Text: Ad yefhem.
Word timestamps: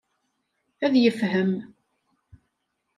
Ad 0.85 0.93
yefhem. 0.97 1.53